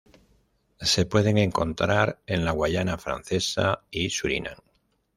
Se 0.79 1.05
pueden 1.05 1.37
encontrar 1.37 2.19
en 2.25 2.43
la 2.43 2.53
Guayana 2.53 2.97
Francesa 2.97 3.83
y 3.91 4.09
Surinam. 4.09 4.57